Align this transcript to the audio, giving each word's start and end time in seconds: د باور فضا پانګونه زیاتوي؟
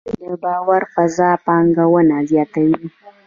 د 0.19 0.23
باور 0.43 0.81
فضا 0.93 1.29
پانګونه 1.45 2.17
زیاتوي؟ 2.29 2.87